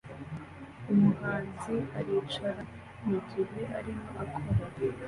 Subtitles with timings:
[0.93, 2.61] Umuhanzi aricara
[3.07, 4.65] mugihe arimo akora